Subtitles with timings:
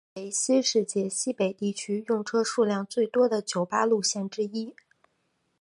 [0.15, 4.73] 为新界西北地区用车数量最多的九巴路线之一。